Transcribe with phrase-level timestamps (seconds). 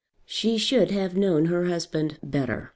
[0.25, 2.69] She should have known her husband better.